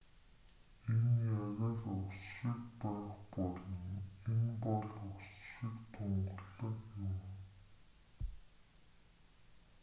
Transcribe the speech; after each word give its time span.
энэ 0.91 1.11
яг 1.45 1.59
л 1.75 1.83
ус 1.97 2.17
шиг 2.33 2.61
байх 2.81 3.15
болно 3.33 3.83
энэ 4.31 4.47
бол 4.63 4.85
ус 5.11 5.25
шиг 5.47 5.75
тунгалаг 5.93 6.79
юм 7.09 7.17